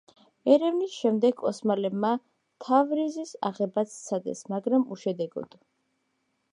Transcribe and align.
ერევნის 0.53 0.93
შემდეგ 1.01 1.43
ოსმალებმა 1.49 2.11
თავრიზის 2.67 3.37
აღებაც 3.51 3.95
სცადეს, 4.01 4.43
მაგრამ 4.57 4.91
უშედეგოდ. 4.97 5.59